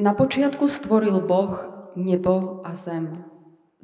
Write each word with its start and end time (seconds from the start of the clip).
Na 0.00 0.16
počiatku 0.16 0.64
stvoril 0.64 1.20
Boh 1.20 1.60
nebo 1.92 2.64
a 2.64 2.72
zem. 2.72 3.20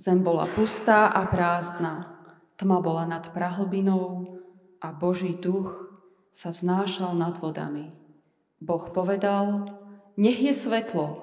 Zem 0.00 0.24
bola 0.24 0.48
pustá 0.48 1.12
a 1.12 1.28
prázdna. 1.28 2.08
Tma 2.56 2.80
bola 2.80 3.04
nad 3.04 3.28
prahlbinou 3.36 4.40
a 4.80 4.96
Boží 4.96 5.36
duch 5.36 5.76
sa 6.32 6.56
vznášal 6.56 7.12
nad 7.12 7.36
vodami. 7.36 7.92
Boh 8.64 8.88
povedal, 8.96 9.68
nech 10.16 10.40
je 10.40 10.56
svetlo. 10.56 11.20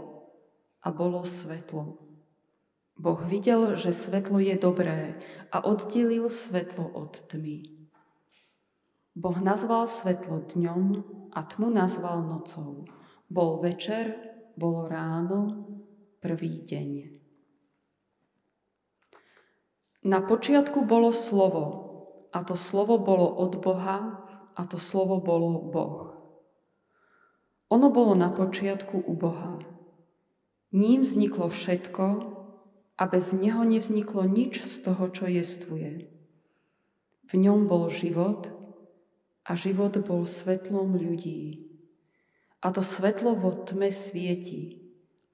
A 0.85 0.93
bolo 0.93 1.25
svetlo. 1.25 1.97
Boh 2.93 3.21
videl, 3.25 3.73
že 3.73 3.97
svetlo 3.97 4.37
je 4.37 4.53
dobré 4.61 5.17
a 5.49 5.65
oddelil 5.65 6.29
svetlo 6.29 6.85
od 6.93 7.17
tmy. 7.33 7.65
Boh 9.17 9.37
nazval 9.41 9.89
svetlo 9.89 10.45
dňom 10.53 10.85
a 11.33 11.39
tmu 11.49 11.73
nazval 11.73 12.21
nocou. 12.29 12.85
Bol 13.33 13.57
večer, 13.57 14.32
bolo 14.55 14.85
ráno, 14.87 15.67
prvý 16.21 16.63
deň. 16.65 16.91
Na 20.03 20.19
počiatku 20.19 20.83
bolo 20.83 21.15
slovo, 21.15 21.65
a 22.35 22.43
to 22.43 22.59
slovo 22.59 22.99
bolo 22.99 23.29
od 23.39 23.55
Boha, 23.63 24.19
a 24.53 24.61
to 24.69 24.77
slovo 24.77 25.17
bolo 25.23 25.71
Boh. 25.71 26.13
Ono 27.73 27.89
bolo 27.89 28.13
na 28.13 28.29
počiatku 28.29 29.01
u 29.01 29.13
Boha. 29.17 29.57
Ním 30.73 31.01
vzniklo 31.01 31.49
všetko 31.49 32.05
a 32.97 33.03
bez 33.09 33.33
neho 33.33 33.65
nevzniklo 33.65 34.29
nič 34.29 34.61
z 34.61 34.85
toho, 34.85 35.09
čo 35.09 35.25
jestvuje. 35.25 36.09
V 37.29 37.33
ňom 37.33 37.65
bol 37.65 37.89
život 37.89 38.45
a 39.47 39.57
život 39.57 39.97
bol 40.05 40.29
svetlom 40.29 40.93
ľudí. 40.93 41.72
A 42.63 42.71
to 42.71 42.79
svetlo 42.79 43.35
vo 43.35 43.51
tme 43.51 43.91
svieti, 43.91 44.79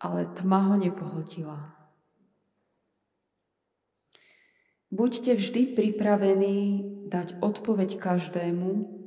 ale 0.01 0.25
tma 0.33 0.73
ho 0.73 0.75
nepohltila. 0.81 1.77
Buďte 4.89 5.37
vždy 5.37 5.77
pripravení 5.77 6.81
dať 7.05 7.37
odpoveď 7.45 8.01
každému, 8.01 8.99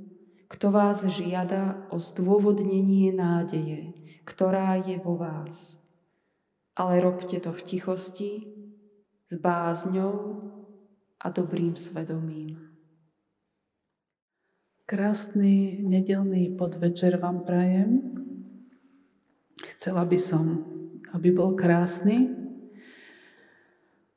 kto 0.47 0.67
vás 0.71 1.03
žiada 1.03 1.91
o 1.91 1.99
zdôvodnenie 1.99 3.11
nádeje, 3.11 3.91
ktorá 4.23 4.79
je 4.79 5.03
vo 5.03 5.19
vás. 5.19 5.75
Ale 6.79 7.03
robte 7.03 7.35
to 7.43 7.51
v 7.51 7.63
tichosti, 7.67 8.33
s 9.27 9.35
bázňou 9.35 10.47
a 11.19 11.27
dobrým 11.35 11.75
svedomím. 11.75 12.72
Krásny 14.93 15.81
nedelný 15.81 16.53
podvečer 16.53 17.17
vám 17.17 17.49
prajem. 17.49 18.13
Chcela 19.57 20.05
by 20.05 20.19
som, 20.21 20.69
aby 21.17 21.33
bol 21.33 21.57
krásny. 21.57 22.29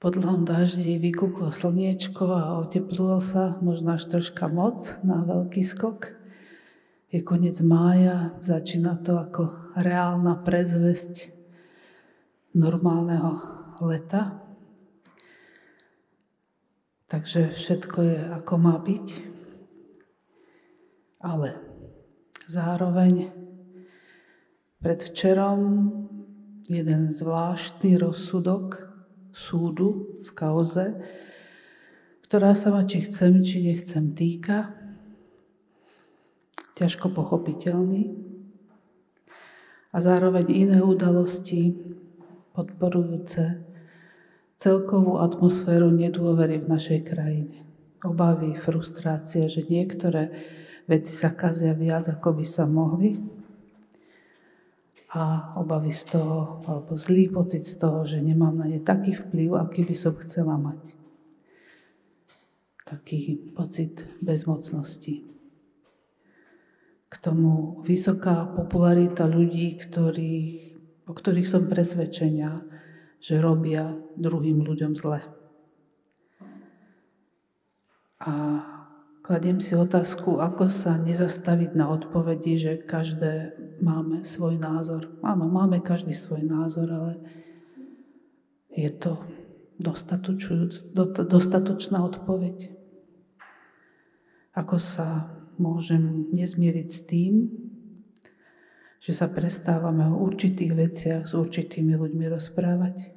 Po 0.04 0.12
dlhom 0.12 0.44
daždi 0.44 1.00
vykúklo 1.00 1.56
slniečko 1.56 2.28
a 2.28 2.60
oteplilo 2.60 3.24
sa 3.24 3.56
možno 3.64 3.96
až 3.96 4.12
troška 4.12 4.52
moc 4.52 5.00
na 5.00 5.24
veľký 5.24 5.64
skok. 5.64 6.12
Je 7.08 7.24
koniec 7.24 7.56
mája, 7.64 8.36
začína 8.44 9.00
to 9.00 9.16
ako 9.16 9.56
reálna 9.80 10.44
prezvesť 10.44 11.32
normálneho 12.52 13.40
leta. 13.80 14.44
Takže 17.08 17.56
všetko 17.56 17.98
je 18.04 18.18
ako 18.44 18.54
má 18.60 18.76
byť 18.76 19.35
ale 21.26 21.58
zároveň 22.46 23.34
predvčerom 24.78 25.62
jeden 26.70 27.10
zvláštny 27.10 27.98
rozsudok 27.98 28.86
súdu 29.34 30.22
v 30.22 30.30
kauze, 30.38 30.94
ktorá 32.30 32.54
sa 32.54 32.70
ma 32.70 32.86
či 32.86 33.10
chcem, 33.10 33.42
či 33.42 33.66
nechcem 33.66 34.14
týka, 34.14 34.78
ťažko 36.78 37.10
pochopiteľný 37.10 38.14
a 39.90 39.98
zároveň 39.98 40.46
iné 40.54 40.78
udalosti 40.86 41.74
podporujúce 42.54 43.66
celkovú 44.62 45.18
atmosféru 45.20 45.90
nedôvery 45.90 46.62
v 46.62 46.70
našej 46.70 47.00
krajine. 47.08 47.66
Obavy, 48.06 48.54
frustrácia, 48.54 49.50
že 49.50 49.66
niektoré 49.66 50.30
veci 50.86 51.14
sa 51.14 51.34
kazia 51.34 51.74
viac, 51.74 52.10
ako 52.10 52.42
by 52.42 52.46
sa 52.46 52.64
mohli. 52.70 53.18
A 55.16 55.56
obavy 55.56 55.96
z 55.96 56.12
toho, 56.12 56.60
alebo 56.68 57.00
zlý 57.00 57.32
pocit 57.32 57.64
z 57.64 57.80
toho, 57.80 58.04
že 58.04 58.20
nemám 58.20 58.60
na 58.60 58.68
ne 58.68 58.84
taký 58.84 59.16
vplyv, 59.16 59.56
aký 59.56 59.88
by 59.88 59.96
som 59.96 60.14
chcela 60.20 60.60
mať. 60.60 60.92
Taký 62.86 63.50
pocit 63.56 64.04
bezmocnosti. 64.20 65.24
K 67.08 67.14
tomu 67.24 67.80
vysoká 67.88 68.44
popularita 68.44 69.24
ľudí, 69.24 69.80
ktorí, 69.80 70.34
o 71.08 71.14
ktorých 71.16 71.48
som 71.48 71.72
presvedčenia, 71.72 72.62
že 73.24 73.40
robia 73.40 73.96
druhým 74.20 74.62
ľuďom 74.62 75.00
zle. 75.00 75.24
A 78.20 78.34
Kladiem 79.26 79.58
si 79.58 79.74
otázku, 79.74 80.38
ako 80.38 80.70
sa 80.70 81.02
nezastaviť 81.02 81.74
na 81.74 81.90
odpovedi, 81.90 82.62
že 82.62 82.78
každé 82.78 83.58
máme 83.82 84.22
svoj 84.22 84.62
názor. 84.62 85.10
Áno, 85.26 85.50
máme 85.50 85.82
každý 85.82 86.14
svoj 86.14 86.46
názor, 86.46 86.86
ale 86.94 87.18
je 88.70 88.86
to 88.94 89.18
dostatočná 91.26 92.06
odpoveď. 92.06 92.70
Ako 94.54 94.78
sa 94.78 95.34
môžem 95.58 96.30
nezmieriť 96.30 96.88
s 96.94 97.00
tým, 97.10 97.50
že 99.02 99.10
sa 99.18 99.26
prestávame 99.26 100.06
o 100.06 100.22
určitých 100.22 100.74
veciach 100.78 101.24
s 101.26 101.34
určitými 101.34 101.98
ľuďmi 101.98 102.30
rozprávať? 102.30 103.15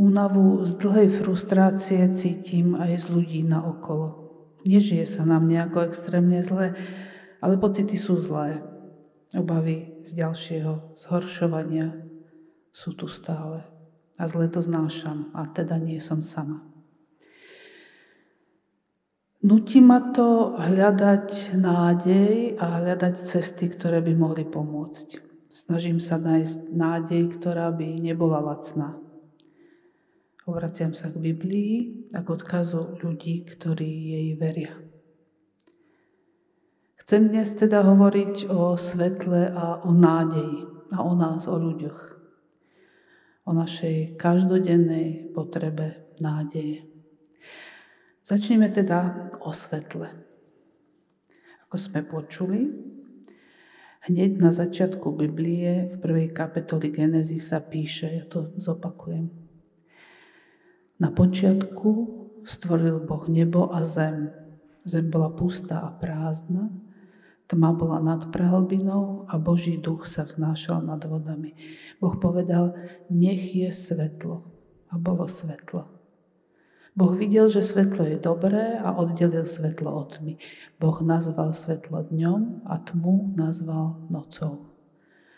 Únavu 0.00 0.64
z 0.64 0.80
dlhej 0.80 1.12
frustrácie 1.12 2.00
cítim 2.16 2.72
aj 2.72 3.04
z 3.04 3.06
ľudí 3.12 3.44
na 3.44 3.60
okolo. 3.60 4.32
Nežije 4.64 5.04
sa 5.04 5.28
nám 5.28 5.44
nejako 5.44 5.92
extrémne 5.92 6.40
zle, 6.40 6.72
ale 7.44 7.60
pocity 7.60 8.00
sú 8.00 8.16
zlé. 8.16 8.64
Obavy 9.36 10.00
z 10.08 10.16
ďalšieho 10.24 10.96
zhoršovania 11.04 12.00
sú 12.72 12.96
tu 12.96 13.12
stále. 13.12 13.60
A 14.16 14.24
zle 14.24 14.48
to 14.48 14.64
znášam, 14.64 15.28
a 15.36 15.44
teda 15.52 15.76
nie 15.76 16.00
som 16.00 16.24
sama. 16.24 16.64
Nutí 19.44 19.84
ma 19.84 20.16
to 20.16 20.56
hľadať 20.56 21.52
nádej 21.60 22.56
a 22.56 22.80
hľadať 22.80 23.20
cesty, 23.20 23.68
ktoré 23.68 24.00
by 24.00 24.16
mohli 24.16 24.48
pomôcť. 24.48 25.20
Snažím 25.52 26.00
sa 26.00 26.16
nájsť 26.16 26.72
nádej, 26.72 27.36
ktorá 27.36 27.68
by 27.68 28.00
nebola 28.00 28.40
lacná. 28.40 28.96
Obraciam 30.50 30.98
sa 30.98 31.06
k 31.06 31.14
Biblii 31.14 32.10
a 32.10 32.26
k 32.26 32.28
odkazu 32.34 32.98
ľudí, 32.98 33.46
ktorí 33.46 33.86
jej 33.86 34.28
veria. 34.34 34.74
Chcem 36.98 37.30
dnes 37.30 37.54
teda 37.54 37.86
hovoriť 37.86 38.50
o 38.50 38.74
svetle 38.74 39.46
a 39.46 39.78
o 39.86 39.94
nádeji 39.94 40.66
a 40.90 41.06
o 41.06 41.14
nás, 41.14 41.46
o 41.46 41.54
ľuďoch. 41.54 41.98
O 43.46 43.54
našej 43.54 44.18
každodennej 44.18 45.30
potrebe 45.30 46.18
nádeje. 46.18 46.82
Začneme 48.26 48.74
teda 48.74 49.30
o 49.46 49.54
svetle. 49.54 50.10
Ako 51.70 51.78
sme 51.78 52.02
počuli, 52.02 52.74
hneď 54.10 54.42
na 54.42 54.50
začiatku 54.50 55.14
Biblie 55.14 55.94
v 55.94 55.96
prvej 56.02 56.34
kapitoli 56.34 56.90
Genesis 56.90 57.54
sa 57.54 57.62
píše, 57.62 58.10
ja 58.18 58.26
to 58.26 58.50
zopakujem, 58.58 59.49
na 61.00 61.08
počiatku 61.10 61.90
stvoril 62.44 63.00
Boh 63.08 63.24
nebo 63.28 63.72
a 63.72 63.84
zem. 63.84 64.30
Zem 64.84 65.10
bola 65.10 65.28
pustá 65.28 65.80
a 65.80 65.90
prázdna, 65.92 66.72
tma 67.50 67.72
bola 67.72 68.00
nad 68.00 68.32
prehlbinou 68.32 69.28
a 69.28 69.36
Boží 69.36 69.76
duch 69.76 70.08
sa 70.08 70.24
vznášal 70.24 70.86
nad 70.86 71.04
vodami. 71.04 71.52
Boh 72.00 72.16
povedal, 72.16 72.72
nech 73.10 73.52
je 73.52 73.68
svetlo. 73.72 74.46
A 74.90 74.98
bolo 74.98 75.28
svetlo. 75.28 76.00
Boh 76.96 77.14
videl, 77.14 77.46
že 77.46 77.62
svetlo 77.62 78.02
je 78.06 78.18
dobré 78.18 78.74
a 78.78 78.94
oddelil 78.98 79.46
svetlo 79.46 79.94
od 79.94 80.18
tmy. 80.18 80.34
Boh 80.82 80.98
nazval 81.02 81.54
svetlo 81.54 82.10
dňom 82.10 82.66
a 82.66 82.82
tmu 82.82 83.34
nazval 83.38 84.10
nocou. 84.10 84.74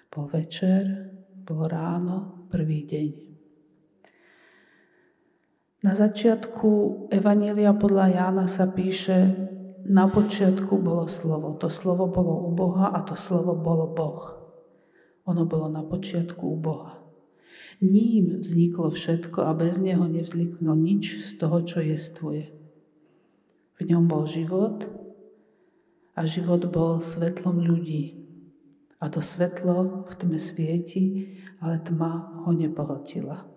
Bol 0.09 0.27
večer, 0.33 1.13
bolo 1.45 1.69
ráno, 1.69 2.49
prvý 2.49 2.85
deň. 2.89 3.32
Na 5.83 5.99
začiatku 5.99 7.11
Evanília 7.11 7.75
podľa 7.75 8.15
Jána 8.15 8.47
sa 8.47 8.71
píše, 8.71 9.35
na 9.83 10.07
počiatku 10.07 10.79
bolo 10.79 11.11
slovo. 11.11 11.59
To 11.59 11.67
slovo 11.67 12.07
bolo 12.07 12.47
u 12.47 12.55
Boha 12.55 12.95
a 12.95 13.03
to 13.03 13.19
slovo 13.19 13.59
bolo 13.59 13.91
Boh. 13.91 14.23
Ono 15.27 15.43
bolo 15.43 15.67
na 15.67 15.83
počiatku 15.83 16.39
u 16.39 16.55
Boha. 16.55 17.03
Ním 17.83 18.39
vzniklo 18.39 18.95
všetko 18.95 19.43
a 19.43 19.51
bez 19.59 19.83
neho 19.83 20.07
nevzniklo 20.07 20.71
nič 20.79 21.19
z 21.19 21.31
toho, 21.43 21.67
čo 21.67 21.83
jestvuje. 21.83 22.55
V 23.75 23.81
ňom 23.83 24.07
bol 24.07 24.23
život 24.31 24.87
a 26.15 26.23
život 26.31 26.63
bol 26.71 27.03
svetlom 27.03 27.59
ľudí. 27.59 28.23
A 29.03 29.11
to 29.11 29.19
svetlo 29.19 30.07
v 30.07 30.13
tme 30.15 30.39
svieti, 30.39 31.35
ale 31.59 31.83
tma 31.83 32.39
ho 32.47 32.55
nepohltila. 32.55 33.52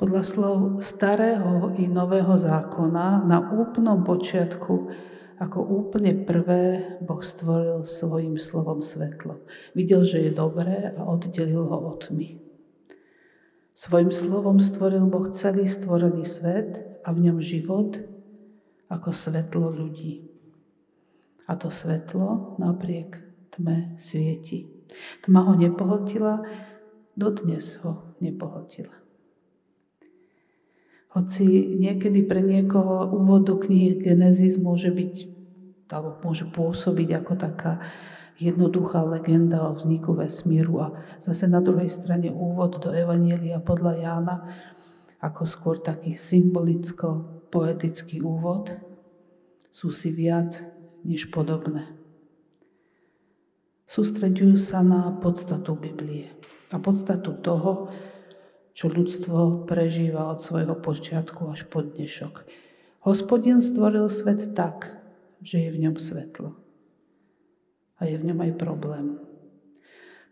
Podľa 0.00 0.22
slov 0.24 0.56
starého 0.80 1.76
i 1.76 1.84
nového 1.84 2.34
zákona 2.40 3.28
na 3.28 3.38
úplnom 3.52 4.00
počiatku 4.00 4.88
ako 5.42 5.58
úplne 5.58 6.22
prvé 6.22 6.96
Boh 7.02 7.18
stvoril 7.18 7.82
svojim 7.82 8.38
slovom 8.38 8.80
svetlo. 8.80 9.42
Videl, 9.74 10.06
že 10.06 10.22
je 10.22 10.32
dobré 10.32 10.94
a 10.94 11.02
oddelil 11.02 11.66
ho 11.66 11.78
od 11.92 12.08
tmy. 12.08 12.38
Svojim 13.74 14.14
slovom 14.14 14.62
stvoril 14.62 15.02
Boh 15.10 15.26
celý 15.34 15.66
stvorený 15.66 16.22
svet 16.22 17.02
a 17.02 17.10
v 17.10 17.28
ňom 17.28 17.42
život 17.42 17.98
ako 18.86 19.10
svetlo 19.10 19.74
ľudí. 19.74 20.30
A 21.50 21.58
to 21.58 21.74
svetlo 21.74 22.54
napriek 22.62 23.18
tme 23.50 23.98
svieti. 23.98 24.70
Tma 25.26 25.42
ho 25.50 25.52
nepohltila, 25.58 26.46
dodnes 27.18 27.82
ho 27.82 28.14
nepohltila. 28.22 29.01
Hoci 31.12 31.44
niekedy 31.76 32.24
pre 32.24 32.40
niekoho 32.40 33.12
úvod 33.12 33.44
do 33.44 33.60
knihy 33.60 34.00
Genesis 34.00 34.56
môže 34.56 34.88
byť, 34.88 35.14
alebo 35.92 36.16
môže 36.24 36.48
pôsobiť 36.48 37.20
ako 37.20 37.32
taká 37.36 37.84
jednoduchá 38.40 39.04
legenda 39.04 39.68
o 39.68 39.76
vzniku 39.76 40.16
vesmíru 40.16 40.80
a 40.80 40.96
zase 41.20 41.44
na 41.44 41.60
druhej 41.60 41.92
strane 41.92 42.32
úvod 42.32 42.80
do 42.80 42.96
Evanielia 42.96 43.60
podľa 43.60 43.92
Jána 44.00 44.36
ako 45.22 45.46
skôr 45.46 45.78
taký 45.78 46.18
symbolicko-poetický 46.18 48.26
úvod, 48.26 48.74
sú 49.70 49.94
si 49.94 50.10
viac 50.10 50.58
než 51.06 51.30
podobné. 51.30 51.86
Sústreďujú 53.86 54.58
sa 54.58 54.82
na 54.82 55.14
podstatu 55.22 55.78
Biblie 55.78 56.34
a 56.74 56.82
podstatu 56.82 57.38
toho, 57.38 57.86
čo 58.72 58.88
ľudstvo 58.88 59.68
prežíva 59.68 60.32
od 60.32 60.40
svojho 60.40 60.72
počiatku 60.76 61.52
až 61.52 61.68
po 61.68 61.84
dnešok. 61.84 62.48
Hospodin 63.04 63.60
stvoril 63.60 64.08
svet 64.08 64.56
tak, 64.56 64.96
že 65.44 65.68
je 65.68 65.70
v 65.70 65.80
ňom 65.88 65.96
svetlo. 66.00 66.56
A 68.00 68.08
je 68.08 68.16
v 68.16 68.32
ňom 68.32 68.40
aj 68.40 68.52
problém. 68.56 69.06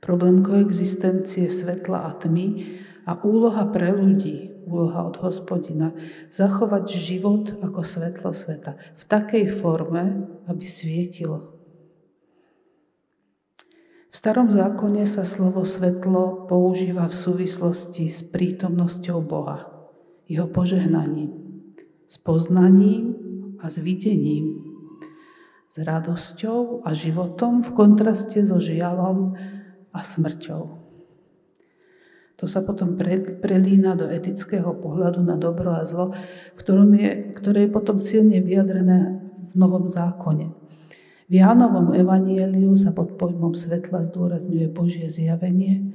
Problém 0.00 0.40
koexistencie 0.40 1.52
svetla 1.52 2.08
a 2.08 2.10
tmy 2.16 2.80
a 3.04 3.20
úloha 3.20 3.68
pre 3.68 3.92
ľudí, 3.92 4.64
úloha 4.64 5.04
od 5.04 5.20
hospodina, 5.20 5.92
zachovať 6.32 6.84
život 6.88 7.52
ako 7.60 7.84
svetlo 7.84 8.32
sveta 8.32 8.80
v 8.96 9.04
takej 9.04 9.44
forme, 9.60 10.24
aby 10.48 10.64
svietilo 10.64 11.59
v 14.10 14.14
starom 14.18 14.50
zákone 14.50 15.06
sa 15.06 15.22
slovo 15.22 15.62
svetlo 15.62 16.50
používa 16.50 17.06
v 17.06 17.14
súvislosti 17.14 18.10
s 18.10 18.26
prítomnosťou 18.26 19.22
Boha, 19.22 19.70
jeho 20.26 20.50
požehnaním, 20.50 21.30
s 22.10 22.18
poznaním 22.18 23.14
a 23.62 23.70
s 23.70 23.78
videním, 23.78 24.66
s 25.70 25.78
radosťou 25.78 26.82
a 26.82 26.90
životom 26.90 27.62
v 27.62 27.70
kontraste 27.70 28.42
so 28.42 28.58
žialom 28.58 29.38
a 29.94 30.00
smrťou. 30.02 30.62
To 32.42 32.48
sa 32.48 32.66
potom 32.66 32.98
prelína 33.38 33.94
do 33.94 34.10
etického 34.10 34.74
pohľadu 34.74 35.22
na 35.22 35.38
dobro 35.38 35.70
a 35.76 35.86
zlo, 35.86 36.16
ktoré 36.56 37.68
je 37.68 37.70
potom 37.70 38.02
silne 38.02 38.42
vyjadrené 38.42 39.22
v 39.50 39.54
Novom 39.54 39.86
zákone. 39.86 40.59
V 41.30 41.38
Jánovom 41.38 41.94
evanieliu 41.94 42.74
sa 42.74 42.90
pod 42.90 43.14
pojmom 43.14 43.54
svetla 43.54 44.02
zdôrazňuje 44.02 44.66
Božie 44.66 45.06
zjavenie 45.06 45.94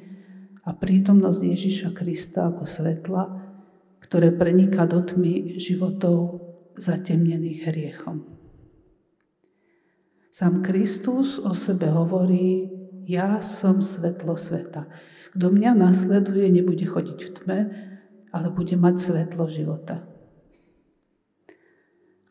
a 0.63 0.71
prítomnosť 0.71 1.41
Ježiša 1.43 1.89
Krista 1.91 2.55
ako 2.55 2.63
svetla, 2.63 3.43
ktoré 3.99 4.31
preniká 4.31 4.87
do 4.87 5.03
tmy 5.03 5.59
životov 5.59 6.39
zatemnených 6.79 7.67
hriechom. 7.67 8.23
Sám 10.31 10.63
Kristus 10.63 11.35
o 11.35 11.51
sebe 11.51 11.91
hovorí, 11.91 12.71
ja 13.03 13.43
som 13.43 13.83
svetlo 13.83 14.39
sveta. 14.39 14.87
Kto 15.35 15.51
mňa 15.51 15.75
nasleduje, 15.75 16.47
nebude 16.47 16.87
chodiť 16.87 17.19
v 17.19 17.29
tme, 17.35 17.59
ale 18.31 18.47
bude 18.55 18.79
mať 18.79 18.95
svetlo 19.03 19.51
života. 19.51 20.14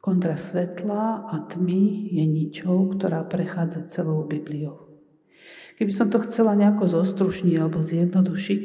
Kontra 0.04 0.36
svetla 0.36 1.32
a 1.32 1.48
tmy 1.48 2.12
je 2.12 2.24
ničou, 2.28 2.92
ktorá 2.92 3.24
prechádza 3.24 3.88
celou 3.88 4.28
Bibliou. 4.28 5.00
Keby 5.80 5.92
som 5.96 6.12
to 6.12 6.20
chcela 6.28 6.52
nejako 6.52 6.92
zostrušniť 6.92 7.56
alebo 7.56 7.80
zjednodušiť, 7.80 8.62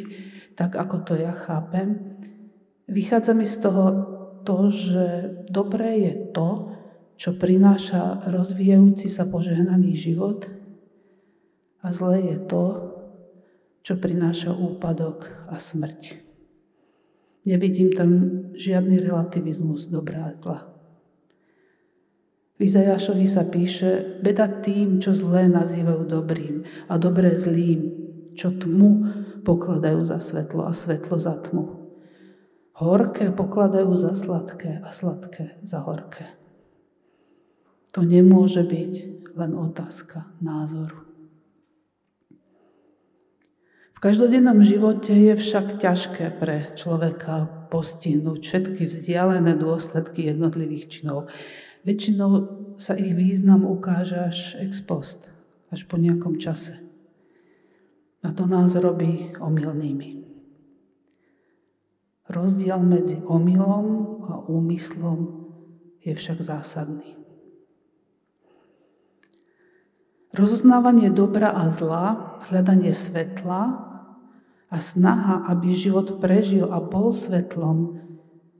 tak 0.59 0.75
ako 0.75 1.07
to 1.07 1.15
ja 1.15 1.31
chápem, 1.31 2.19
vychádza 2.91 3.31
mi 3.31 3.47
z 3.47 3.55
toho 3.55 3.83
to, 4.43 4.67
že 4.67 5.05
dobré 5.47 6.11
je 6.11 6.13
to, 6.35 6.75
čo 7.15 7.39
prináša 7.39 8.27
rozvíjajúci 8.27 9.07
sa 9.07 9.23
požehnaný 9.23 9.95
život 9.95 10.43
a 11.79 11.95
zlé 11.95 12.35
je 12.35 12.37
to, 12.51 12.63
čo 13.79 13.95
prináša 13.95 14.51
úpadok 14.51 15.31
a 15.47 15.55
smrť. 15.55 16.19
Nevidím 17.47 17.95
tam 17.95 18.09
žiadny 18.59 18.99
relativizmus 18.99 19.87
dobrá 19.87 20.35
a 20.35 20.35
zla. 20.35 20.78
V 22.59 22.67
Izajašovi 22.67 23.23
sa 23.23 23.47
píše, 23.47 24.19
beda 24.19 24.59
tým, 24.59 24.99
čo 24.99 25.15
zlé 25.15 25.47
nazývajú 25.47 26.03
dobrým 26.03 26.67
a 26.91 26.99
dobré 26.99 27.39
zlým, 27.39 27.87
čo 28.35 28.51
tmu 28.51 29.07
pokladajú 29.47 30.03
za 30.03 30.19
svetlo 30.19 30.67
a 30.67 30.75
svetlo 30.75 31.15
za 31.15 31.39
tmu. 31.39 31.79
Horké 32.75 33.31
pokladajú 33.31 33.95
za 33.95 34.11
sladké 34.11 34.83
a 34.83 34.91
sladké 34.91 35.55
za 35.63 35.79
horké. 35.87 36.27
To 37.95 38.03
nemôže 38.03 38.67
byť 38.67 38.93
len 39.39 39.51
otázka 39.55 40.27
názoru. 40.43 41.07
V 43.95 43.99
každodennom 43.99 44.63
živote 44.63 45.11
je 45.11 45.35
však 45.35 45.79
ťažké 45.83 46.39
pre 46.39 46.71
človeka 46.75 47.67
postihnúť 47.67 48.39
všetky 48.39 48.87
vzdialené 48.87 49.59
dôsledky 49.59 50.31
jednotlivých 50.31 50.87
činov. 50.87 51.27
Väčšinou 51.89 52.31
sa 52.77 52.93
ich 52.93 53.17
význam 53.17 53.65
ukáže 53.65 54.13
až 54.13 54.61
ex 54.61 54.77
post, 54.77 55.25
až 55.73 55.89
po 55.89 55.97
nejakom 55.97 56.37
čase. 56.37 56.77
A 58.21 58.29
to 58.29 58.45
nás 58.45 58.77
robí 58.77 59.33
omylnými. 59.41 60.21
Rozdiel 62.29 62.77
medzi 62.85 63.17
omylom 63.25 64.21
a 64.29 64.45
úmyslom 64.45 65.49
je 66.05 66.13
však 66.13 66.37
zásadný. 66.45 67.17
Rozoznávanie 70.37 71.09
dobra 71.09 71.57
a 71.57 71.73
zla, 71.73 72.37
hľadanie 72.53 72.93
svetla 72.93 73.61
a 74.69 74.77
snaha, 74.77 75.41
aby 75.49 75.73
život 75.73 76.21
prežil 76.21 76.69
a 76.69 76.77
bol 76.77 77.09
svetlom, 77.09 78.08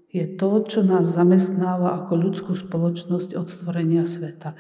je 0.10 0.26
to, 0.26 0.66
čo 0.66 0.82
nás 0.82 1.06
zamestnáva 1.06 2.02
ako 2.02 2.14
ľudskú 2.18 2.52
spoločnosť 2.58 3.38
od 3.38 3.46
stvorenia 3.46 4.10
sveta. 4.10 4.58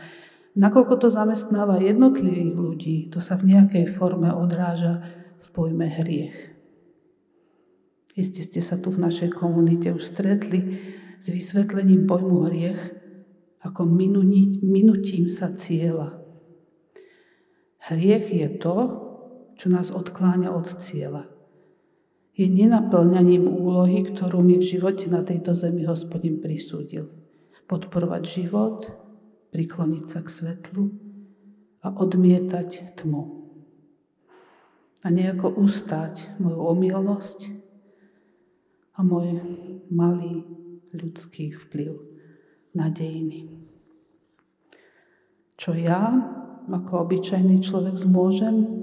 Nakoľko 0.54 0.94
to 1.02 1.08
zamestnáva 1.10 1.82
jednotlivých 1.82 2.54
ľudí, 2.54 2.98
to 3.10 3.18
sa 3.18 3.34
v 3.34 3.58
nejakej 3.58 3.90
forme 3.98 4.30
odráža 4.30 5.02
v 5.42 5.48
pojme 5.50 5.90
hriech. 5.90 6.38
Isté 8.14 8.46
ste 8.46 8.62
sa 8.62 8.78
tu 8.78 8.94
v 8.94 9.02
našej 9.02 9.34
komunite 9.34 9.90
už 9.90 10.06
stretli 10.06 10.78
s 11.18 11.32
vysvetlením 11.32 12.06
pojmu 12.06 12.46
hriech 12.50 12.82
ako 13.60 13.84
minutím 14.64 15.28
sa 15.28 15.52
cieľa. 15.52 16.16
Hriech 17.90 18.32
je 18.32 18.48
to, 18.60 18.78
čo 19.60 19.68
nás 19.68 19.90
odkláňa 19.92 20.52
od 20.54 20.80
cieľa 20.80 21.39
je 22.36 22.48
nenaplňaním 22.48 23.46
úlohy, 23.46 24.06
ktorú 24.08 24.40
mi 24.40 24.58
v 24.58 24.66
živote 24.78 25.10
na 25.12 25.26
tejto 25.26 25.52
zemi 25.54 25.84
hospodin 25.84 26.40
prisúdil. 26.40 27.12
Podporovať 27.70 28.24
život, 28.26 28.90
prikloniť 29.54 30.06
sa 30.10 30.20
k 30.26 30.30
svetlu 30.30 30.90
a 31.86 31.94
odmietať 31.94 33.00
tmu. 33.02 33.24
A 35.00 35.08
nejako 35.08 35.56
ustať 35.60 36.40
moju 36.44 36.60
omylnosť 36.76 37.40
a 38.96 39.00
môj 39.00 39.40
malý 39.88 40.44
ľudský 40.92 41.56
vplyv 41.56 41.96
na 42.76 42.92
dejiny. 42.92 43.64
Čo 45.60 45.76
ja 45.76 46.16
ako 46.68 47.08
obyčajný 47.08 47.60
človek 47.64 47.96
zmôžem? 48.00 48.79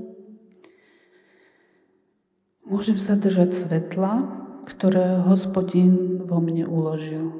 Môžem 2.66 2.98
sa 2.98 3.14
držať 3.14 3.54
svetla, 3.54 4.26
ktoré 4.66 5.22
hospodin 5.22 6.18
vo 6.26 6.42
mne 6.42 6.66
uložil. 6.66 7.30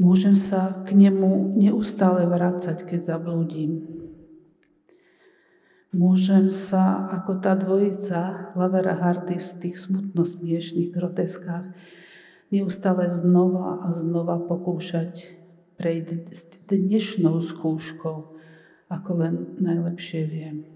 Môžem 0.00 0.32
sa 0.32 0.80
k 0.88 0.96
nemu 0.96 1.60
neustále 1.60 2.24
vrácať, 2.24 2.88
keď 2.88 3.14
zablúdim. 3.14 3.84
Môžem 5.92 6.48
sa, 6.48 7.06
ako 7.12 7.38
tá 7.38 7.54
dvojica 7.54 8.50
Lavera 8.58 8.96
Hardy 8.96 9.38
v 9.38 9.50
tých 9.60 9.84
smutno 9.84 10.24
smiešných 10.24 10.90
groteskách, 10.90 11.68
neustále 12.48 13.12
znova 13.12 13.84
a 13.84 13.92
znova 13.92 14.40
pokúšať 14.40 15.36
prejsť 15.76 16.64
dnešnou 16.66 17.44
skúškou, 17.44 18.18
ako 18.88 19.10
len 19.20 19.54
najlepšie 19.60 20.24
viem. 20.26 20.73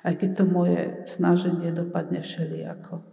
Aj 0.00 0.14
keď 0.16 0.42
to 0.42 0.44
moje 0.48 1.04
snaženie 1.08 1.72
dopadne 1.72 2.20
všelijako. 2.20 3.04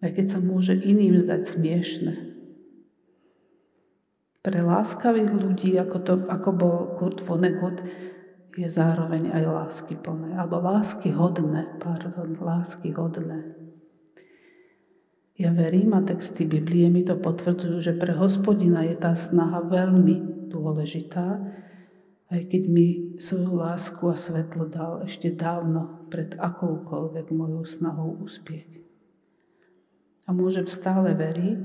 Aj 0.00 0.10
keď 0.12 0.26
sa 0.32 0.38
môže 0.40 0.72
iným 0.72 1.16
zdať 1.20 1.42
smiešne. 1.44 2.14
Pre 4.40 4.58
láskavých 4.64 5.32
ľudí, 5.36 5.76
ako, 5.76 5.98
to, 6.00 6.14
ako 6.32 6.50
bol 6.56 6.76
Kurt 6.96 7.20
Vonnegut, 7.20 7.84
je 8.56 8.66
zároveň 8.66 9.28
aj 9.30 9.44
lásky 9.44 9.94
plné. 10.00 10.32
Alebo 10.36 10.64
lásky 10.64 11.12
hodné, 11.12 11.76
pardon, 11.76 12.32
lásky 12.40 12.96
hodné. 12.96 13.60
Ja 15.40 15.56
verím 15.56 15.96
a 15.96 16.04
texty 16.04 16.44
Biblie 16.44 16.92
mi 16.92 17.00
to 17.00 17.16
potvrdzujú, 17.16 17.80
že 17.80 17.96
pre 17.96 18.12
hospodina 18.12 18.84
je 18.84 18.96
tá 18.96 19.16
snaha 19.16 19.64
veľmi 19.64 20.48
dôležitá, 20.52 21.40
aj 22.30 22.46
keď 22.46 22.62
mi 22.70 23.18
svoju 23.18 23.58
lásku 23.58 24.02
a 24.06 24.14
svetlo 24.14 24.70
dal 24.70 25.02
ešte 25.02 25.34
dávno 25.34 26.06
pred 26.06 26.38
akoukoľvek 26.38 27.26
mojou 27.34 27.66
snahou 27.66 28.22
uspieť. 28.22 28.78
A 30.26 30.30
môžem 30.30 30.70
stále 30.70 31.10
veriť, 31.10 31.62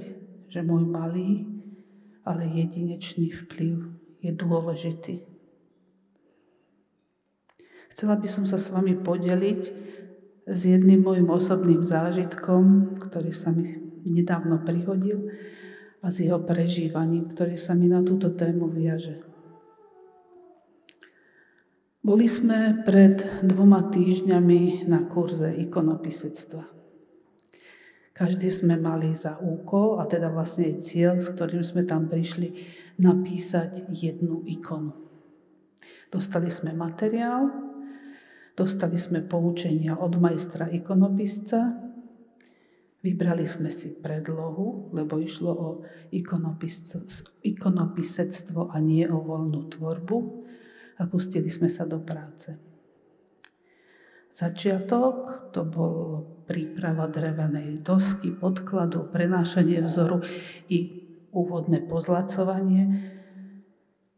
že 0.50 0.66
môj 0.66 0.90
malý, 0.90 1.46
ale 2.26 2.50
jedinečný 2.50 3.30
vplyv 3.46 3.94
je 4.26 4.32
dôležitý. 4.34 5.16
Chcela 7.94 8.18
by 8.18 8.28
som 8.28 8.50
sa 8.50 8.58
s 8.58 8.74
vami 8.74 8.98
podeliť 8.98 9.62
s 10.46 10.60
jedným 10.66 11.06
môjim 11.06 11.30
osobným 11.30 11.86
zážitkom, 11.86 12.98
ktorý 13.06 13.32
sa 13.34 13.54
mi 13.54 13.70
nedávno 14.06 14.62
prihodil 14.62 15.30
a 16.02 16.14
s 16.14 16.22
jeho 16.22 16.38
prežívaním, 16.42 17.30
ktorý 17.34 17.58
sa 17.58 17.74
mi 17.74 17.90
na 17.90 18.06
túto 18.06 18.34
tému 18.34 18.70
viaže. 18.70 19.25
Boli 22.06 22.30
sme 22.30 22.86
pred 22.86 23.18
dvoma 23.42 23.90
týždňami 23.90 24.86
na 24.86 25.10
kurze 25.10 25.50
ikonopisectva. 25.58 26.62
Každý 28.14 28.54
sme 28.54 28.78
mali 28.78 29.18
za 29.18 29.42
úkol, 29.42 29.98
a 29.98 30.06
teda 30.06 30.30
vlastne 30.30 30.70
aj 30.70 30.86
cieľ, 30.86 31.18
s 31.18 31.34
ktorým 31.34 31.66
sme 31.66 31.82
tam 31.82 32.06
prišli, 32.06 32.62
napísať 33.02 33.90
jednu 33.90 34.46
ikonu. 34.46 34.94
Dostali 36.14 36.54
sme 36.54 36.78
materiál, 36.78 37.50
dostali 38.54 39.02
sme 39.02 39.26
poučenia 39.26 39.98
od 39.98 40.14
majstra 40.22 40.70
ikonopisca, 40.70 41.74
vybrali 43.02 43.50
sme 43.50 43.74
si 43.74 43.90
predlohu, 43.90 44.94
lebo 44.94 45.18
išlo 45.18 45.50
o 45.50 45.82
ikonopisectvo 47.42 48.62
a 48.70 48.78
nie 48.78 49.10
o 49.10 49.18
voľnú 49.26 49.74
tvorbu 49.74 50.46
a 51.00 51.04
pustili 51.08 51.52
sme 51.52 51.68
sa 51.68 51.84
do 51.84 52.00
práce. 52.00 52.56
Začiatok 54.36 55.48
to 55.56 55.64
bol 55.64 55.96
príprava 56.44 57.08
drevenej 57.08 57.80
dosky, 57.88 58.36
podkladu, 58.36 59.08
prenášanie 59.08 59.80
vzoru 59.88 60.20
i 60.68 61.08
úvodné 61.32 61.88
pozlacovanie. 61.88 63.16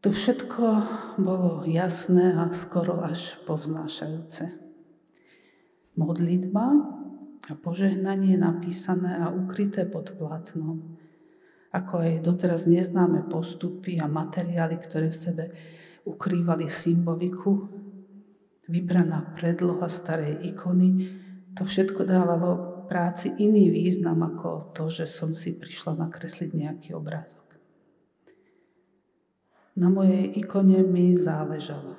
To 0.02 0.10
všetko 0.10 0.64
bolo 1.22 1.62
jasné 1.66 2.34
a 2.34 2.50
skoro 2.50 2.98
až 3.02 3.38
povznášajúce. 3.46 4.58
Modlitba 5.98 6.66
a 7.46 7.52
požehnanie 7.54 8.38
napísané 8.38 9.22
a 9.22 9.30
ukryté 9.30 9.86
pod 9.86 10.18
plátnom, 10.18 10.98
ako 11.70 11.94
aj 12.02 12.26
doteraz 12.26 12.66
neznáme 12.66 13.26
postupy 13.30 14.02
a 14.02 14.10
materiály, 14.10 14.82
ktoré 14.82 15.14
v 15.14 15.18
sebe 15.18 15.44
ukrývali 16.08 16.72
symboliku, 16.72 17.68
vybraná 18.68 19.36
predloha 19.36 19.88
starej 19.88 20.40
ikony, 20.48 21.12
to 21.52 21.64
všetko 21.64 22.04
dávalo 22.04 22.78
práci 22.88 23.28
iný 23.36 23.68
význam 23.68 24.24
ako 24.24 24.72
to, 24.72 24.88
že 24.88 25.04
som 25.04 25.36
si 25.36 25.52
prišla 25.52 26.00
nakresliť 26.00 26.50
nejaký 26.56 26.96
obrázok. 26.96 27.44
Na 29.78 29.92
mojej 29.92 30.34
ikone 30.34 30.82
mi 30.82 31.14
záležalo. 31.14 31.94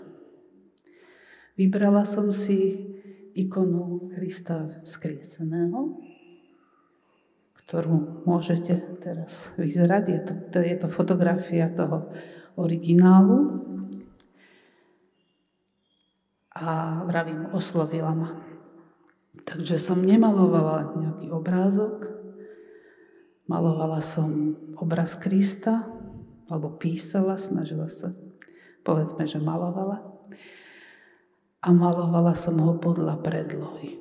Vybrala 1.56 2.04
som 2.04 2.34
si 2.34 2.76
ikonu 3.36 4.12
Krista 4.12 4.68
vzkrieseného, 4.84 5.96
ktorú 7.64 8.26
môžete 8.28 9.00
teraz 9.00 9.54
vyzerať. 9.56 10.04
Je 10.10 10.20
to, 10.26 10.34
je 10.60 10.76
to 10.76 10.88
fotografia 10.92 11.72
toho 11.72 12.12
originálu, 12.60 13.64
a 16.60 17.02
vravím, 17.08 17.48
oslovila 17.56 18.12
ma. 18.12 18.36
Takže 19.48 19.80
som 19.80 20.04
nemalovala 20.04 21.00
nejaký 21.00 21.32
obrázok, 21.32 22.12
malovala 23.48 24.04
som 24.04 24.60
obraz 24.76 25.16
Krista, 25.16 25.88
alebo 26.52 26.76
písala, 26.76 27.40
snažila 27.40 27.88
sa, 27.88 28.12
povedzme, 28.84 29.24
že 29.24 29.40
malovala. 29.40 30.04
A 31.64 31.70
malovala 31.72 32.36
som 32.36 32.60
ho 32.60 32.76
podľa 32.76 33.20
predlohy. 33.24 34.00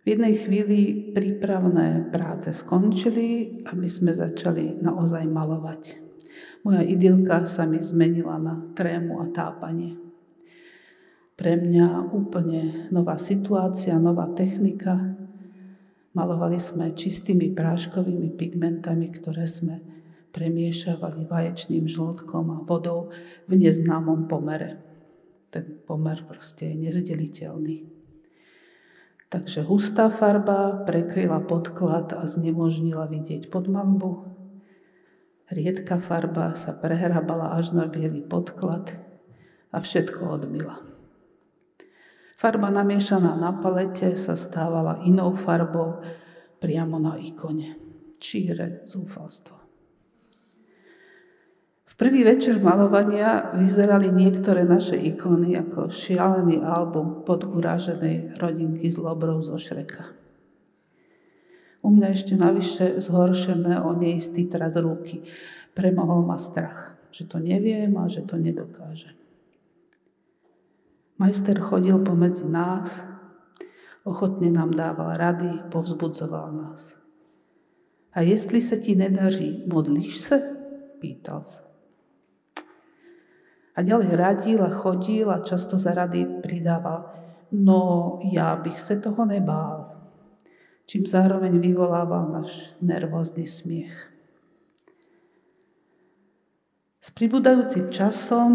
V 0.00 0.06
jednej 0.08 0.34
chvíli 0.40 1.12
prípravné 1.12 2.08
práce 2.08 2.50
skončili 2.56 3.60
a 3.68 3.76
my 3.76 3.84
sme 3.84 4.16
začali 4.16 4.80
naozaj 4.80 5.28
malovať. 5.28 6.09
Moja 6.60 6.84
idylka 6.84 7.48
sa 7.48 7.64
mi 7.64 7.80
zmenila 7.80 8.36
na 8.36 8.60
trému 8.76 9.24
a 9.24 9.32
tápanie. 9.32 9.96
Pre 11.40 11.56
mňa 11.56 12.12
úplne 12.12 12.92
nová 12.92 13.16
situácia, 13.16 13.96
nová 13.96 14.28
technika. 14.36 15.16
Malovali 16.12 16.60
sme 16.60 16.92
čistými 16.92 17.56
práškovými 17.56 18.36
pigmentami, 18.36 19.08
ktoré 19.08 19.48
sme 19.48 19.80
premiešavali 20.36 21.24
vaječným 21.24 21.88
žltkom 21.88 22.44
a 22.52 22.58
vodou 22.68 23.08
v 23.48 23.52
neznámom 23.56 24.28
pomere. 24.28 24.84
Ten 25.48 25.80
pomer 25.88 26.20
proste 26.28 26.70
je 26.70 26.76
nezdeliteľný. 26.76 27.88
Takže 29.30 29.62
hustá 29.62 30.10
farba 30.10 30.82
prekryla 30.84 31.40
podklad 31.46 32.12
a 32.14 32.26
znemožnila 32.26 33.06
vidieť 33.06 33.48
podmalbu. 33.48 34.39
Riedka 35.50 35.98
farba 35.98 36.54
sa 36.54 36.70
prehrabala 36.70 37.58
až 37.58 37.74
na 37.74 37.90
biely 37.90 38.22
podklad 38.22 38.94
a 39.74 39.82
všetko 39.82 40.38
odmila. 40.38 40.78
Farba 42.38 42.70
namiešaná 42.70 43.34
na 43.34 43.50
palete 43.58 44.14
sa 44.14 44.38
stávala 44.38 45.02
inou 45.02 45.34
farbou 45.34 46.06
priamo 46.62 47.02
na 47.02 47.18
ikone. 47.18 47.74
Číre 48.22 48.86
zúfalstvo. 48.86 49.58
V 51.90 51.92
prvý 51.98 52.22
večer 52.22 52.62
malovania 52.62 53.50
vyzerali 53.58 54.08
niektoré 54.14 54.62
naše 54.62 54.94
ikony 54.94 55.58
ako 55.58 55.90
šialený 55.90 56.62
album 56.62 57.26
podguráženej 57.26 58.38
rodinky 58.38 58.86
z 58.86 59.02
Lobrov 59.02 59.42
zo 59.42 59.58
Šreka. 59.58 60.19
U 61.80 61.88
mňa 61.88 62.06
ešte 62.12 62.36
navyše 62.36 63.00
zhoršené 63.00 63.80
o 63.80 63.96
neistý 63.96 64.44
teraz 64.44 64.76
ruky. 64.76 65.24
Premohol 65.72 66.28
ma 66.28 66.36
strach, 66.36 67.00
že 67.08 67.24
to 67.24 67.40
neviem 67.40 67.96
a 67.96 68.04
že 68.04 68.20
to 68.28 68.36
nedokážem. 68.36 69.16
Majster 71.20 71.60
chodil 71.60 72.00
pomedzi 72.00 72.48
nás, 72.48 73.00
ochotne 74.08 74.48
nám 74.48 74.72
dával 74.72 75.16
rady, 75.16 75.68
povzbudzoval 75.68 76.52
nás. 76.52 76.96
A 78.16 78.24
jestli 78.24 78.60
sa 78.60 78.76
ti 78.80 78.96
nedaří, 78.96 79.68
modlíš 79.68 80.14
sa? 80.20 80.36
Pýtal 81.00 81.44
sa. 81.44 81.62
A 83.76 83.78
ďalej 83.80 84.10
radil 84.16 84.58
a 84.60 84.68
chodil 84.68 85.30
a 85.30 85.40
často 85.40 85.80
za 85.80 85.96
rady 85.96 86.44
pridával, 86.44 87.08
no 87.54 88.18
ja 88.28 88.52
bych 88.58 88.76
sa 88.76 89.00
toho 89.00 89.24
nebál 89.24 89.89
čím 90.90 91.06
zároveň 91.06 91.62
vyvolával 91.62 92.42
náš 92.42 92.74
nervózny 92.82 93.46
smiech. 93.46 93.94
S 96.98 97.14
pribúdajúcim 97.14 97.94
časom, 97.94 98.50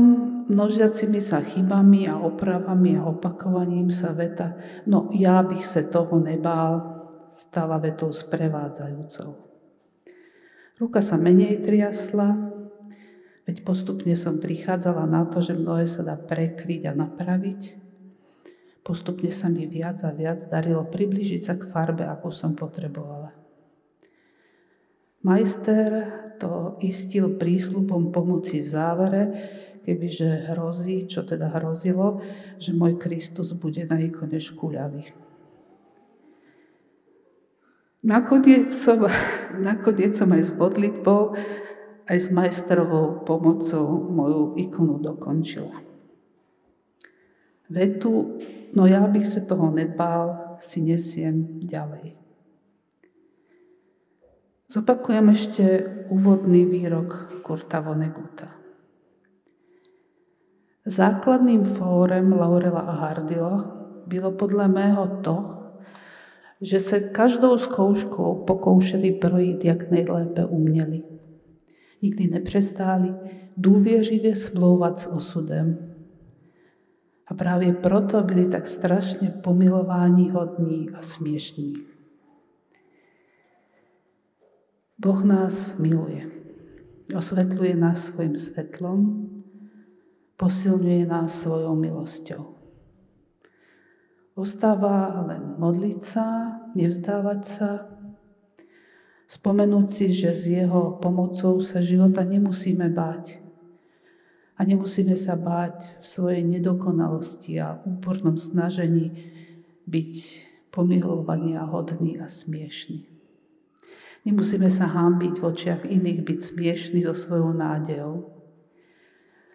množiacimi 0.52 1.24
sa 1.24 1.40
chybami 1.40 2.12
a 2.12 2.20
opravami 2.20 3.00
a 3.00 3.08
opakovaním 3.08 3.88
sa 3.88 4.12
veta 4.12 4.60
no 4.84 5.08
ja 5.16 5.40
bych 5.48 5.64
se 5.64 5.82
toho 5.88 6.20
nebál, 6.20 6.84
stala 7.32 7.80
vetou 7.80 8.12
sprevádzajúcou. 8.12 9.32
Ruka 10.76 11.00
sa 11.00 11.16
menej 11.16 11.64
triasla, 11.64 12.36
veď 13.48 13.64
postupne 13.64 14.12
som 14.20 14.44
prichádzala 14.44 15.08
na 15.08 15.24
to, 15.24 15.40
že 15.40 15.56
mnohé 15.56 15.88
sa 15.88 16.04
dá 16.04 16.20
prekryť 16.20 16.92
a 16.92 16.94
napraviť. 17.00 17.85
Postupne 18.86 19.34
sa 19.34 19.50
mi 19.50 19.66
viac 19.66 20.06
a 20.06 20.14
viac 20.14 20.46
darilo 20.46 20.86
približiť 20.86 21.42
sa 21.42 21.58
k 21.58 21.66
farbe, 21.66 22.06
akú 22.06 22.30
som 22.30 22.54
potrebovala. 22.54 23.34
Majster 25.26 26.06
to 26.38 26.78
istil 26.86 27.34
prísľubom 27.34 28.14
pomoci 28.14 28.62
v 28.62 28.70
závere, 28.70 29.24
kebyže 29.90 30.54
hrozí, 30.54 31.10
čo 31.10 31.26
teda 31.26 31.50
hrozilo, 31.58 32.22
že 32.62 32.78
môj 32.78 33.02
Kristus 33.02 33.58
bude 33.58 33.90
na 33.90 33.98
ikone 34.06 34.38
škuľavý. 34.38 35.10
Nakoniec 38.06 38.70
som, 38.70 39.02
nakoniec 39.66 40.14
som 40.14 40.30
aj 40.30 40.46
s 40.46 40.52
modlitbou, 40.54 41.34
aj 42.06 42.18
s 42.22 42.30
majstrovou 42.30 43.26
pomocou 43.26 44.14
moju 44.14 44.54
ikonu 44.62 45.02
dokončila. 45.02 45.95
Vetu, 47.70 48.38
no 48.78 48.86
ja 48.86 49.02
bych 49.10 49.26
sa 49.26 49.42
toho 49.42 49.74
nedbál, 49.74 50.58
si 50.62 50.82
nesiem 50.82 51.60
ďalej. 51.66 52.16
Zopakujem 54.70 55.30
ešte 55.30 55.64
úvodný 56.10 56.66
výrok 56.66 57.42
Kurta 57.46 57.80
Voneguta. 57.80 58.50
Základným 60.86 61.66
fórem 61.66 62.30
Laurela 62.34 62.86
a 62.86 62.94
Hardila 62.94 63.56
bylo 64.06 64.38
podľa 64.38 64.68
mého 64.70 65.04
to, 65.26 65.38
že 66.62 66.80
se 66.80 67.00
každou 67.00 67.58
zkouškou 67.58 68.46
pokoušeli 68.46 69.12
projít, 69.12 69.66
jak 69.66 69.92
nejlépe 69.92 70.46
uměli. 70.46 71.04
Nikdy 72.02 72.28
nepřestáli 72.28 73.14
důvěřivě 73.58 74.36
smlouvat 74.36 75.00
s 75.00 75.08
osudem. 75.08 75.95
A 77.28 77.34
právě 77.34 77.74
proto 77.74 78.24
byli 78.24 78.46
tak 78.46 78.68
strašně 78.68 79.30
pomilování 79.30 80.32
hodní 80.32 80.90
a 80.90 81.02
směšní. 81.02 81.74
Boh 85.00 85.24
nás 85.24 85.78
miluje. 85.78 86.26
Osvetľuje 87.14 87.78
nás 87.78 88.10
svojim 88.10 88.34
svetlom, 88.34 89.30
posilňuje 90.42 91.06
nás 91.06 91.30
svojou 91.30 91.78
milosťou. 91.78 92.58
Ostáva 94.34 95.22
len 95.30 95.62
modliť 95.62 96.00
sa, 96.02 96.26
nevzdávať 96.74 97.42
sa, 97.46 97.70
spomenúť 99.30 99.88
si, 99.88 100.06
že 100.10 100.34
s 100.34 100.44
jeho 100.50 100.98
pomocou 100.98 101.62
sa 101.62 101.80
života 101.80 102.26
nemusíme 102.26 102.90
báť. 102.90 103.45
A 104.56 104.64
nemusíme 104.64 105.20
sa 105.20 105.36
báť 105.36 106.00
v 106.00 106.06
svojej 106.06 106.44
nedokonalosti 106.48 107.60
a 107.60 107.84
úpornom 107.84 108.40
snažení 108.40 109.12
byť 109.84 110.14
pomilovaní 110.72 111.60
a 111.60 111.68
hodní 111.68 112.16
a 112.20 112.32
smiešní. 112.32 113.08
Nemusíme 114.26 114.72
sa 114.72 114.90
hámbiť 114.90 115.38
v 115.38 115.44
očiach 115.44 115.84
iných, 115.86 116.26
byť 116.26 116.40
smiešní 116.42 117.06
so 117.06 117.14
svojou 117.14 117.54
nádejou. 117.54 118.32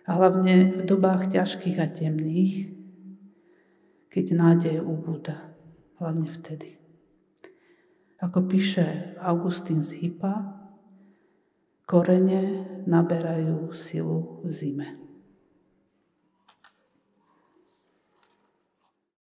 A 0.06 0.10
hlavne 0.14 0.78
v 0.78 0.82
dobách 0.86 1.32
ťažkých 1.32 1.76
a 1.80 1.86
temných, 1.90 2.70
keď 4.12 4.24
nádej 4.36 4.76
ubúda, 4.84 5.54
hlavne 5.98 6.28
vtedy. 6.28 6.76
Ako 8.20 8.46
píše 8.46 9.16
Augustín 9.16 9.80
z 9.80 9.96
Hypa, 9.96 10.59
korene 11.90 12.62
naberajú 12.86 13.74
silu 13.74 14.46
v 14.46 14.50
zime. 14.54 15.09